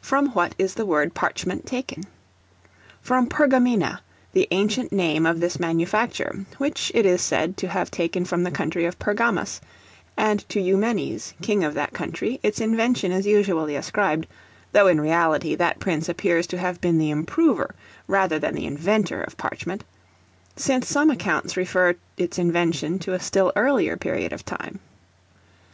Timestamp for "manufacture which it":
5.60-7.04